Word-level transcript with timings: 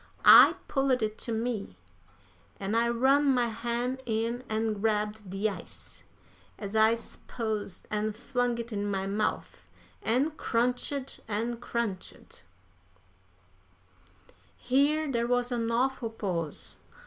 I 0.25 0.55
pulled 0.67 1.03
it 1.03 1.19
to 1.19 1.31
me, 1.31 1.77
an' 2.59 2.73
I 2.73 2.89
run 2.89 3.23
my 3.23 3.49
han' 3.49 3.99
in 4.07 4.43
an' 4.49 4.81
grabbed 4.81 5.29
de 5.29 5.47
ice, 5.47 6.01
as 6.57 6.75
I 6.75 6.95
s'posed, 6.95 7.85
an' 7.91 8.13
flung 8.13 8.57
it 8.57 8.71
in 8.71 8.87
my 8.89 9.05
mouf, 9.05 9.69
an' 10.01 10.31
crunched, 10.31 11.19
an' 11.27 11.57
crunched" 11.57 12.45
Here 14.57 15.11
there 15.11 15.27
was 15.27 15.51
an 15.51 15.69
awful 15.69 16.09
pause. 16.09 16.77